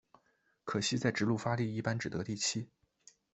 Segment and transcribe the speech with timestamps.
[0.63, 2.67] 可惜在直路发力一般只得第七。